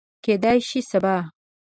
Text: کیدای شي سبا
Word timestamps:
کیدای 0.25 0.59
شي 0.69 0.81
سبا 0.89 1.15